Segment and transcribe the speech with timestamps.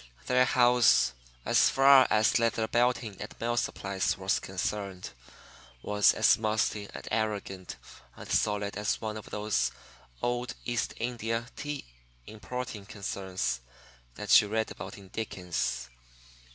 [0.25, 1.13] Their house,
[1.45, 5.11] as far as Leather Belting and Mill Supplies was concerned,
[5.83, 7.75] was as musty and arrogant
[8.15, 9.71] and solid as one of those
[10.23, 11.85] old East India tea
[12.25, 13.61] importing concerns
[14.15, 15.87] that you read about in Dickens.